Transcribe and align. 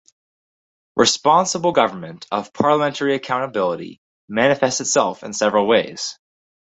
Responsible 0.95 1.73
government 1.73 2.25
of 2.31 2.51
parliamentary 2.53 3.13
accountability 3.13 4.01
manifests 4.27 4.81
itself 4.81 5.21
in 5.21 5.31
several 5.31 5.67
ways. 5.67 6.17